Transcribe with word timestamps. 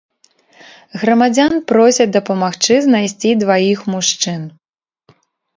Грамадзян 1.01 1.53
просяць 1.71 2.09
дапамагчы 2.17 2.79
знайсці 2.87 3.37
дваіх 3.45 3.79
мужчын. 3.97 4.41